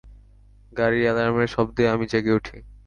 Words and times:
গাড়ির 0.73 1.03
এলার্মের 1.11 1.49
শব্দে 1.55 1.83
আমি 1.89 2.05
জেগে 2.11 2.31
উঠি। 2.33 2.57